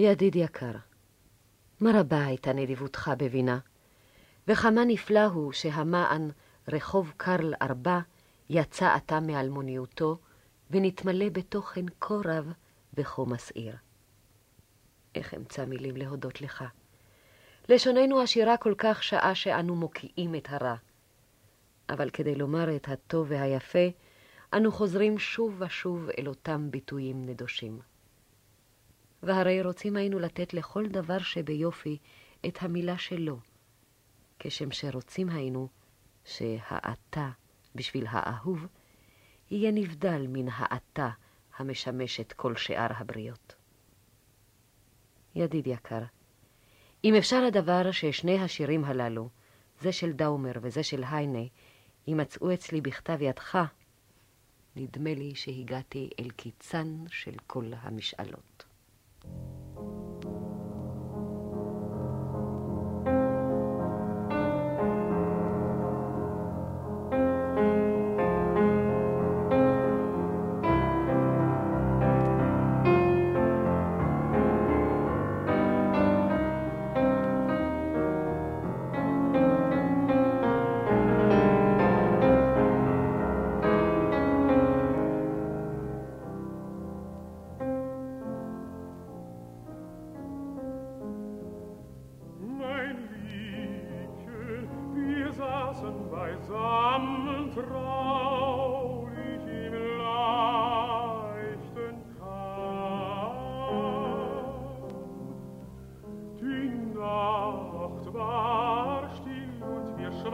[0.00, 0.72] ידיד יקר,
[1.80, 3.58] מה רבה הייתה נדיבותך בבינה,
[4.48, 6.30] וכמה נפלא הוא שהמען
[6.68, 8.00] רחוב קרל ארבע
[8.50, 10.18] יצא עתה מאלמוניותו,
[10.70, 12.52] ונתמלא בתוכן כה רב
[12.94, 13.76] וכה מסעיר.
[15.14, 16.64] איך אמצא מילים להודות לך?
[17.68, 20.74] לשוננו עשירה כל כך שעה שאנו מוקיעים את הרע.
[21.88, 23.88] אבל כדי לומר את הטוב והיפה,
[24.52, 27.97] אנו חוזרים שוב ושוב אל אותם ביטויים נדושים.
[29.22, 31.98] והרי רוצים היינו לתת לכל דבר שביופי
[32.46, 33.38] את המילה שלו,
[34.38, 35.68] כשם שרוצים היינו
[36.24, 37.30] שהאתה
[37.74, 38.66] בשביל האהוב,
[39.50, 41.10] יהיה נבדל מן האתה
[41.56, 43.54] המשמשת כל שאר הבריות.
[45.34, 46.02] ידיד יקר,
[47.04, 49.28] אם אפשר הדבר ששני השירים הללו,
[49.80, 51.44] זה של דאומר וזה של היינה,
[52.06, 53.58] יימצאו אצלי בכתב ידך,
[54.76, 58.67] נדמה לי שהגעתי אל קיצן של כל המשאלות.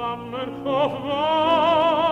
[0.04, 0.20] Of
[0.66, 2.04] auf weiter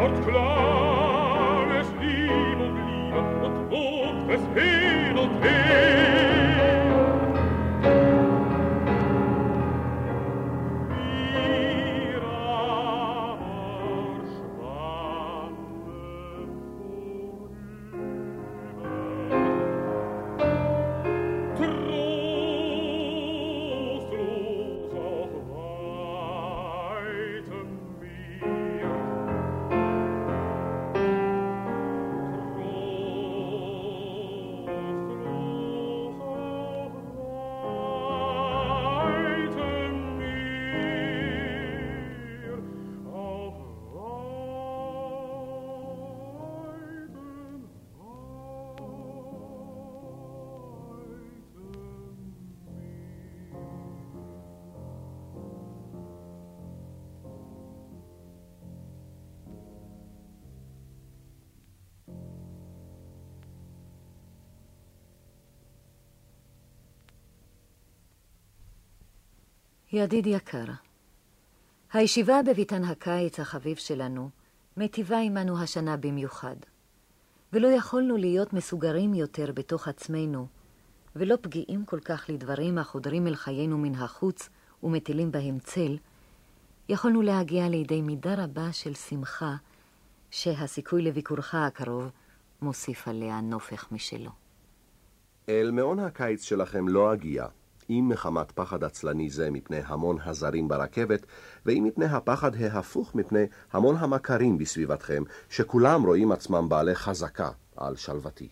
[0.00, 0.59] Not klar
[69.92, 70.64] ידיד יקר,
[71.92, 74.30] הישיבה בביתן הקיץ החביב שלנו
[74.76, 76.56] מיטיבה עמנו השנה במיוחד,
[77.52, 80.46] ולא יכולנו להיות מסוגרים יותר בתוך עצמנו,
[81.16, 84.48] ולא פגיעים כל כך לדברים החודרים אל חיינו מן החוץ
[84.82, 85.98] ומטילים בהם צל,
[86.88, 89.54] יכולנו להגיע לידי מידה רבה של שמחה,
[90.30, 92.10] שהסיכוי לביקורך הקרוב
[92.62, 94.30] מוסיף עליה נופך משלו.
[95.48, 97.46] אל מעון הקיץ שלכם לא אגיע,
[97.90, 101.26] אם מחמת פחד עצלני זה מפני המון הזרים ברכבת,
[101.66, 108.48] ואם מפני הפחד ההפוך מפני המון המכרים בסביבתכם, שכולם רואים עצמם בעלי חזקה על שלוותי.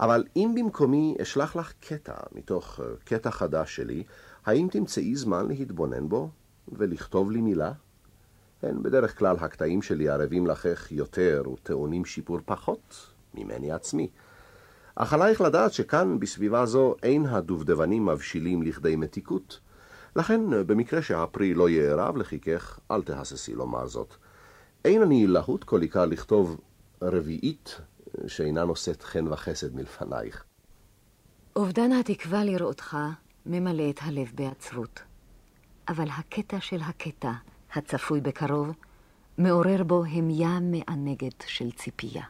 [0.00, 4.04] אבל אם במקומי אשלח לך קטע מתוך אה, קטע חדש שלי,
[4.46, 6.30] האם תמצאי זמן להתבונן בו
[6.68, 7.72] ולכתוב לי מילה?
[8.62, 14.08] הן בדרך כלל הקטעים שלי ערבים לכך יותר וטעונים שיפור פחות ממני עצמי.
[14.96, 19.60] אך עלייך לדעת שכאן, בסביבה זו, אין הדובדבנים מבשילים לכדי מתיקות.
[20.16, 24.14] לכן, במקרה שהפרי לא יערב לחיכך, אל תהססי לומר זאת.
[24.84, 26.60] אין אני להוט כל עיקר לכתוב
[27.02, 27.80] רביעית
[28.26, 30.44] שאינה נושאת חן וחסד מלפנייך.
[31.56, 32.96] אובדן התקווה לראותך
[33.46, 35.02] ממלא את הלב בעצבות.
[35.88, 37.32] אבל הקטע של הקטע,
[37.74, 38.72] הצפוי בקרוב,
[39.38, 42.24] מעורר בו המיה מענגת של ציפייה.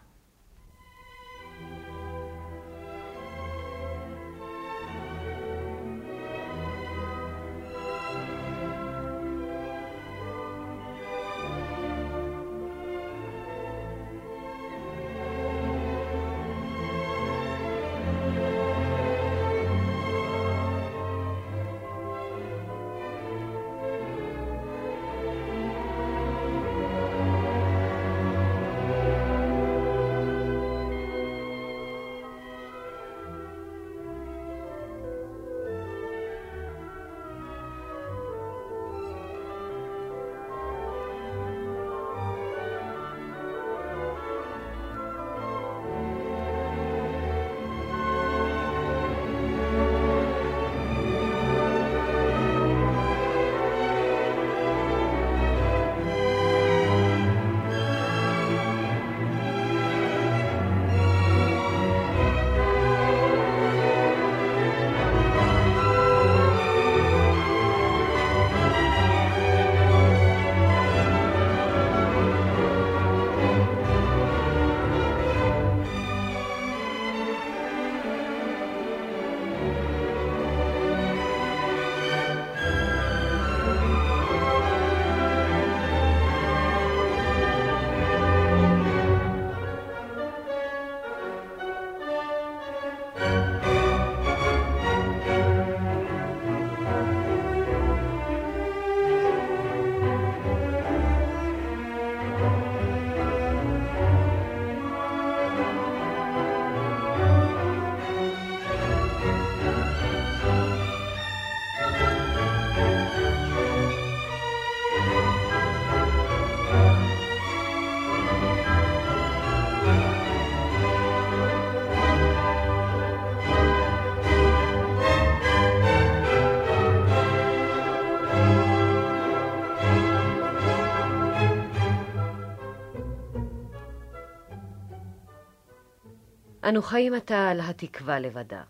[136.65, 138.63] אנו חיים עתה על התקווה לבדה,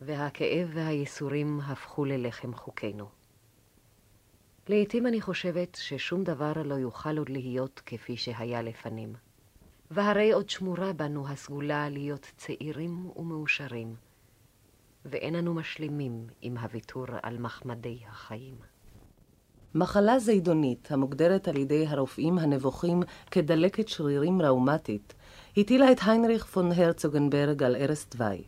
[0.00, 3.08] והכאב והייסורים הפכו ללחם חוקנו.
[4.68, 9.14] לעתים אני חושבת ששום דבר לא יוכל עוד להיות כפי שהיה לפנים.
[9.90, 13.94] והרי עוד שמורה בנו הסגולה להיות צעירים ומאושרים,
[15.04, 18.54] ואין אנו משלימים עם הוויתור על מחמדי החיים.
[19.74, 25.14] מחלה זידונית, המוגדרת על ידי הרופאים הנבוכים כדלקת שרירים ראומטית,
[25.60, 28.42] הטילה את היינריך פון הרצוגנברג על ערש דווי.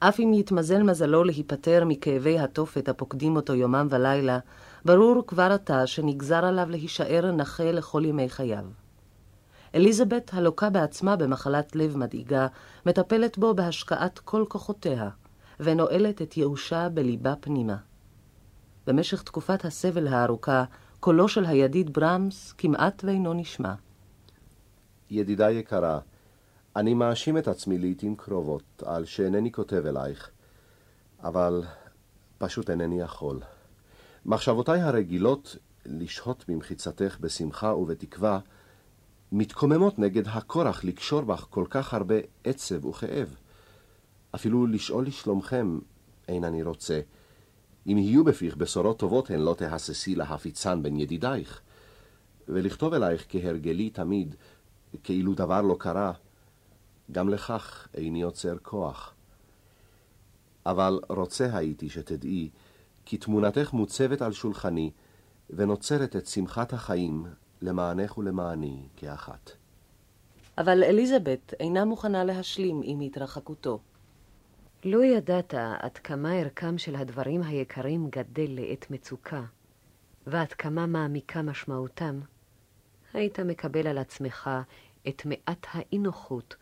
[0.00, 4.38] אף אם יתמזל מזלו להיפטר מכאבי התופת הפוקדים אותו יומם ולילה,
[4.84, 8.64] ברור כבר עתה שנגזר עליו להישאר נכה לכל ימי חייו.
[9.74, 12.46] אליזבת, הלוקה בעצמה במחלת לב מדאיגה,
[12.86, 15.08] מטפלת בו בהשקעת כל כוחותיה,
[15.60, 17.76] ונועלת את ייאושה בליבה פנימה.
[18.86, 20.64] במשך תקופת הסבל הארוכה,
[21.00, 23.74] קולו של הידיד ברמס כמעט ואינו נשמע.
[25.10, 25.98] ידידה יקרה,
[26.76, 30.30] אני מאשים את עצמי לעתים קרובות על שאינני כותב אלייך,
[31.22, 31.62] אבל
[32.38, 33.40] פשוט אינני יכול.
[34.26, 38.38] מחשבותיי הרגילות לשהות במחיצתך בשמחה ובתקווה,
[39.32, 43.36] מתקוממות נגד הכורח לקשור בך כל כך הרבה עצב וכאב.
[44.34, 45.78] אפילו לשאול לשלומכם
[46.28, 47.00] אין אני רוצה.
[47.86, 51.60] אם יהיו בפיך בשורות טובות, הן לא תהססי להפיצן בין ידידייך.
[52.48, 54.34] ולכתוב אלייך כהרגלי תמיד,
[55.02, 56.12] כאילו דבר לא קרה,
[57.12, 59.14] גם לכך איני יוצר כוח.
[60.66, 62.50] אבל רוצה הייתי שתדעי,
[63.04, 64.90] כי תמונתך מוצבת על שולחני,
[65.50, 67.26] ונוצרת את שמחת החיים
[67.62, 69.50] למענך ולמעני כאחת.
[70.58, 73.80] אבל אליזבת אינה מוכנה להשלים עם התרחקותו.
[74.84, 79.42] לו ידעת עד כמה ערכם של הדברים היקרים גדל לעת מצוקה,
[80.26, 82.20] ועד כמה מעמיקה משמעותם,
[83.14, 84.50] היית מקבל על עצמך
[85.08, 86.56] את מעט האי-נוחות,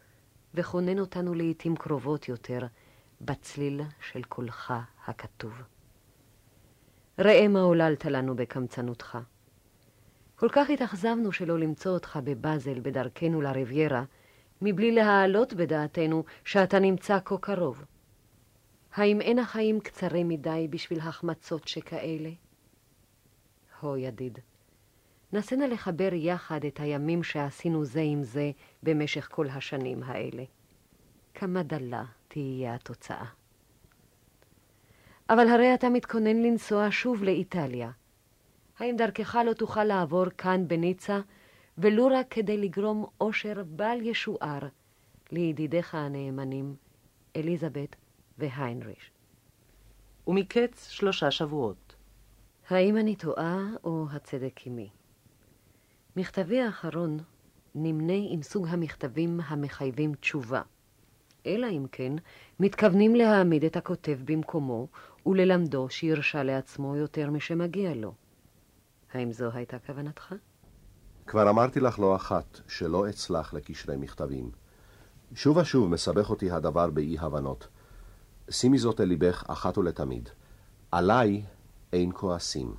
[0.55, 2.61] וכונן אותנו לעתים קרובות יותר
[3.21, 4.75] בצליל של קולך
[5.07, 5.53] הכתוב.
[7.19, 9.19] ראה מה עוללת לנו בקמצנותך.
[10.37, 14.05] כל כך התאכזבנו שלא למצוא אותך בבאזל בדרכנו לריביירה,
[14.63, 17.85] מבלי להעלות בדעתנו שאתה נמצא כה קרוב.
[18.95, 22.31] האם אין החיים קצרים מדי בשביל החמצות שכאלה?
[23.81, 24.39] הו, ידיד,
[25.33, 28.51] נסנה לחבר יחד את הימים שעשינו זה עם זה
[28.83, 30.45] במשך כל השנים האלה.
[31.35, 33.27] כמה דלה תהיה התוצאה.
[35.31, 37.91] אבל הרי אתה מתכונן לנסוע שוב לאיטליה.
[38.79, 41.21] האם דרכך לא תוכל לעבור כאן בניצה,
[41.79, 44.61] ולו רק כדי לגרום אושר בל ישוער
[45.31, 46.77] לידידיך הנאמנים,
[47.37, 47.97] אליזבת
[48.39, 49.11] והיינריש?
[50.27, 51.95] ומקץ שלושה שבועות.
[52.71, 54.91] האם אני טועה או הצדק עמי?
[56.17, 57.19] מכתבי האחרון
[57.75, 60.63] נמנה עם סוג המכתבים המחייבים תשובה.
[61.47, 62.13] אלא אם כן
[62.61, 64.87] מתכוונים להעמיד את הכותב במקומו
[65.27, 68.15] וללמדו שירשה לעצמו יותר משמגיע לו.
[69.13, 70.35] האם זו הייתה כוונתך?
[71.27, 74.51] כבר אמרתי לך לא אחת שלא אצלח לקשרי מכתבים.
[75.35, 77.69] שוב ושוב מסבך אותי הדבר באי-הבנות.
[78.51, 80.29] שימי זאת אל ליבך אחת ולתמיד.
[80.91, 81.43] עליי
[81.93, 82.75] אין כועסים.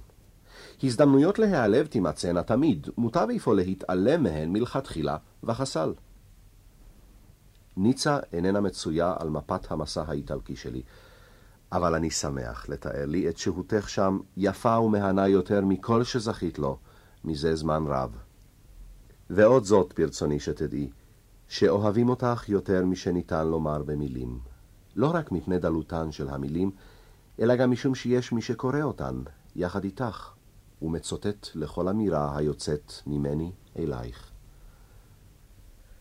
[0.83, 5.93] הזדמנויות להיעלב תימצאנה תמיד, מוטב אפוא להתעלם מהן מלכתחילה וחסל.
[7.77, 10.81] ניצה איננה מצויה על מפת המסע האיטלקי שלי,
[11.71, 16.77] אבל אני שמח לתאר לי את שהותך שם יפה ומהנה יותר מכל שזכית לו
[17.23, 18.17] מזה זמן רב.
[19.29, 20.89] ועוד זאת ברצוני שתדעי,
[21.47, 24.39] שאוהבים אותך יותר משניתן לומר במילים.
[24.95, 26.71] לא רק מפני דלותן של המילים,
[27.39, 29.21] אלא גם משום שיש מי שקורא אותן
[29.55, 30.33] יחד איתך,
[30.81, 34.29] ומצוטט לכל אמירה היוצאת ממני אלייך.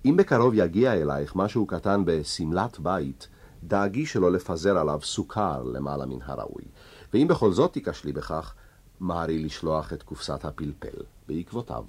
[0.05, 3.29] אם בקרוב יגיע אלייך משהו קטן בשמלת בית,
[3.65, 6.65] דאגי שלא לפזר עליו סוכר למעלה מן הראוי.
[7.15, 8.55] ואם בכל זאת תיכשלי בכך,
[9.01, 11.85] מהרי לשלוח את קופסת הפלפל בעקבותיו.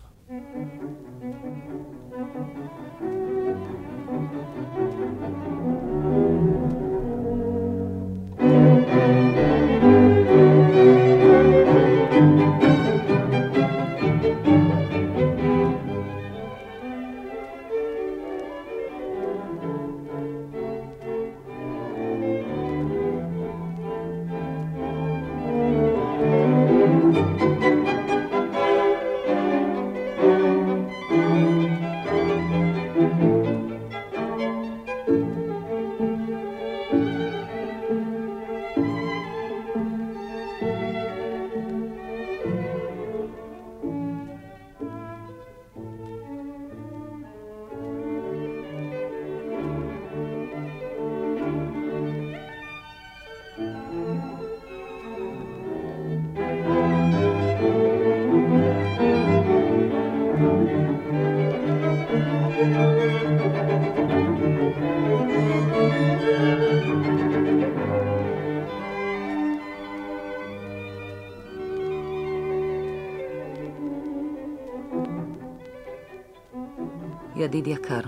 [77.36, 78.00] ידיד יקר,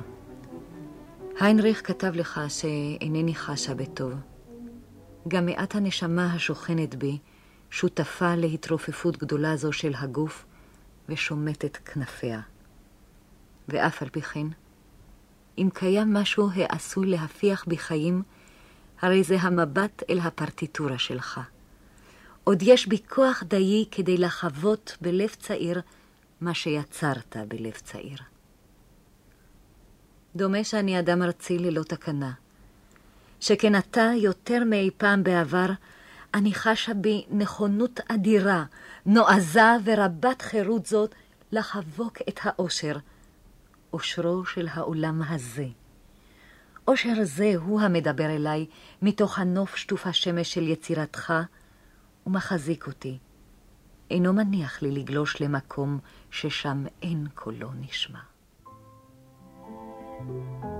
[1.39, 4.13] היינריך כתב לך שאינני חשה בטוב.
[5.27, 7.17] גם מעט הנשמה השוכנת בי
[7.69, 10.45] שותפה להתרופפות גדולה זו של הגוף
[11.09, 12.41] ושומטת כנפיה.
[13.67, 14.47] ואף על פי כן,
[15.57, 18.21] אם קיים משהו העשוי להפיח בי חיים,
[19.01, 21.39] הרי זה המבט אל הפרטיטורה שלך.
[22.43, 25.81] עוד יש בי כוח דיי כדי לחוות בלב צעיר
[26.41, 28.17] מה שיצרת בלב צעיר.
[30.35, 32.31] דומה שאני אדם ארצי ללא תקנה,
[33.39, 35.69] שכן אתה יותר מאי פעם בעבר,
[36.33, 38.63] אני חשה בי נכונות אדירה,
[39.05, 41.15] נועזה ורבת חירות זאת,
[41.51, 42.97] לחבוק את האושר,
[43.93, 45.67] אושרו של העולם הזה.
[46.87, 48.65] אושר זה הוא המדבר אליי
[49.01, 51.33] מתוך הנוף שטוף השמש של יצירתך,
[52.27, 53.17] ומחזיק אותי.
[54.11, 55.99] אינו מניח לי לגלוש למקום
[56.31, 58.34] ששם אין קולו נשמע.
[60.19, 60.74] היינריך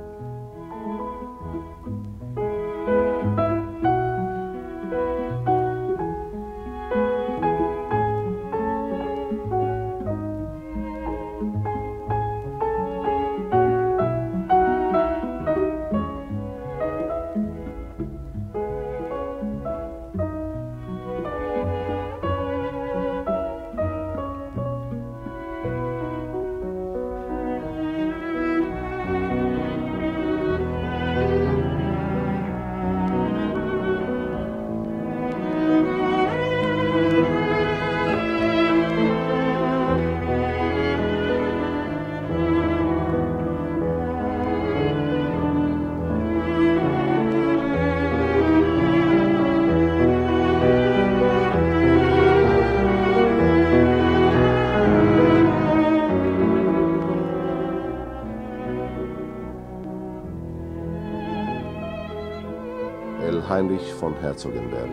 [64.00, 64.92] פון הרצוגנברג.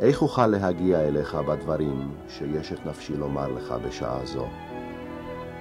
[0.00, 4.46] איך אוכל להגיע אליך בדברים שיש את נפשי לומר לך בשעה זו?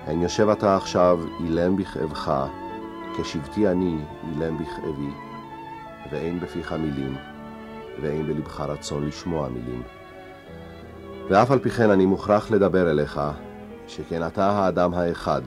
[0.06, 2.48] הן יושב אתה עכשיו אילם בכאבך,
[3.18, 3.98] כשבתי אני
[4.32, 5.12] אילם בכאבי,
[6.12, 7.16] ואין בפיך מילים,
[8.02, 9.84] ואין בלבך רצון לשמוע מילים.
[11.30, 13.22] ואף על פי כן אני מוכרח לדבר אליך,
[13.88, 15.42] שכן אתה האדם האחד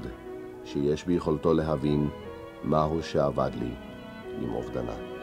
[0.65, 2.09] שיש ביכולתו להבין
[2.65, 3.75] מהו שאבד לי
[4.43, 5.16] עם אובדנה.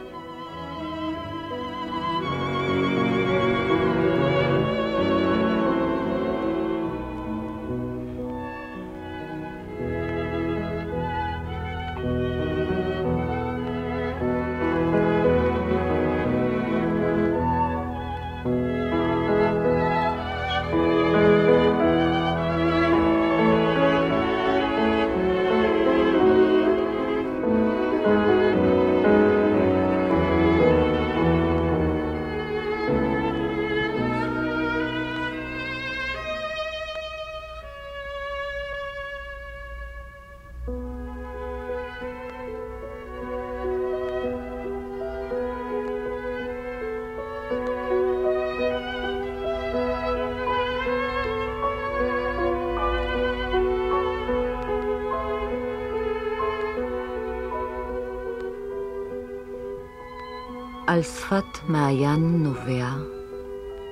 [60.94, 62.90] על שפת מעיין נובע,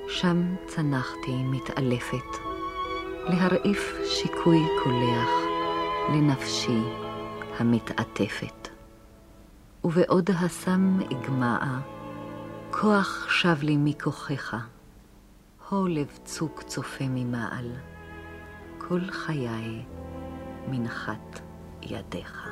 [0.09, 2.39] שם צנחתי מתעלפת,
[3.29, 5.31] להרעיף שיקוי קולח
[6.09, 6.81] לנפשי
[7.59, 8.69] המתעטפת.
[9.85, 11.81] ובעוד הסם אגמעה,
[12.71, 14.57] כוח שב לי מכוחך,
[15.69, 17.71] הו לב צוק צופה ממעל,
[18.79, 19.85] כל חיי
[20.69, 21.41] מנחת
[21.83, 22.49] ידיך.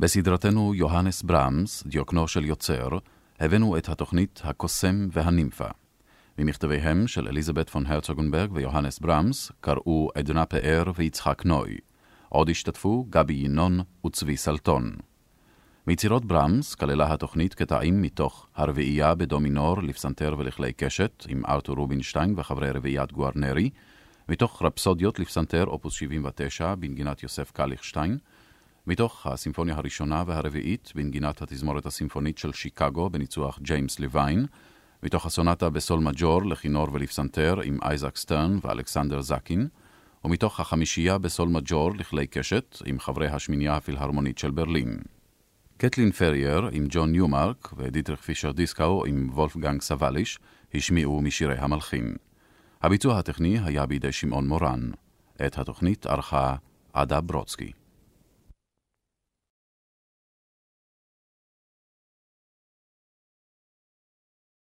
[0.00, 2.88] בסדרתנו יוהנס ברמס, דיוקנו של יוצר,
[3.40, 5.68] הבאנו את התוכנית הקוסם והנימפה.
[6.38, 11.76] ממכתביהם של אליזבת פון הרצוגנברג ויוהנס ברמס קראו עדנה פאר ויצחק נוי.
[12.28, 14.96] עוד השתתפו גבי ינון וצבי סלטון.
[15.86, 22.70] מיצירות ברמס כללה התוכנית קטעים מתוך הרביעייה בדומינור לפסנתר ולכלי קשת עם ארתור רובינשטיין וחברי
[22.70, 23.70] רביעיית גוארנרי,
[24.28, 28.18] מתוך רפסודיות לפסנתר אופוס 79 בנגינת יוסף קליכשטיין,
[28.90, 34.46] מתוך הסימפוניה הראשונה והרביעית בנגינת התזמורת הסימפונית של שיקגו בניצוח ג'יימס לוין,
[35.02, 39.68] מתוך הסונטה בסול מג'ור לכינור ולפסנתר עם אייזק סטרן ואלכסנדר זקין,
[40.24, 44.98] ומתוך החמישייה בסול מג'ור לכלי קשת עם חברי השמינייה הפילהרמונית של ברלין.
[45.76, 50.38] קטלין פרייר עם ג'ון ניומרק ודיטריך פישר דיסקאו עם וולפגנג סבליש
[50.74, 52.14] השמיעו משירי המלחין.
[52.82, 54.90] הביצוע הטכני היה בידי שמעון מורן.
[55.46, 56.56] את התוכנית ערכה
[56.92, 57.79] עדה ברודסקי.